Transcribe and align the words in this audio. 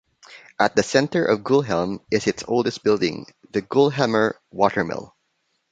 At 0.57 0.75
the 0.75 0.81
centre 0.81 1.23
of 1.23 1.43
Geulhem 1.43 1.99
is 2.09 2.25
its 2.25 2.43
oldest 2.47 2.83
building- 2.83 3.27
the 3.53 3.61
Geulhemmer 3.61 4.33
watermill. 4.49 5.15